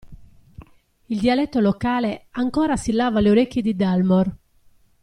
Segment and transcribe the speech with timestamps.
[1.09, 4.35] Il dialetto locale ancora assillava le orecchie di Dalmor.